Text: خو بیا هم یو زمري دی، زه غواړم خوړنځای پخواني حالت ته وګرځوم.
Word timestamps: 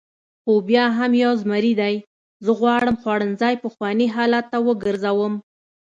خو 0.41 0.53
بیا 0.69 0.85
هم 0.97 1.11
یو 1.23 1.31
زمري 1.41 1.73
دی، 1.81 1.95
زه 2.45 2.51
غواړم 2.59 2.95
خوړنځای 3.01 3.55
پخواني 3.63 4.07
حالت 4.15 4.45
ته 4.51 4.57
وګرځوم. 4.67 5.33